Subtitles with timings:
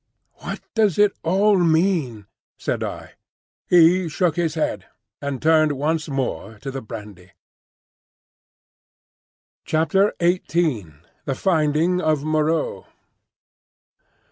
[0.37, 2.25] "What does it all mean?"
[2.57, 3.11] said I.
[3.69, 4.87] He shook his head,
[5.21, 7.33] and turned once more to the brandy.
[9.69, 10.15] XVIII.
[11.25, 12.87] THE FINDING OF MOREAU.